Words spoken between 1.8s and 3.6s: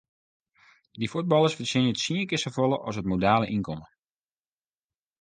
tsien kear safolle as it modale